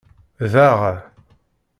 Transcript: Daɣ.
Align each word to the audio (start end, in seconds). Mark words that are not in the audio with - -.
Daɣ. 0.51 0.79